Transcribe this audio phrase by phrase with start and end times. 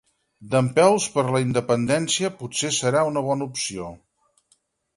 [0.53, 3.95] Dempeus per la independència potser serà una bona opció